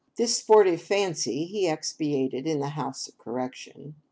[0.15, 3.97] This sportive fancy he expiated in the House of Correction.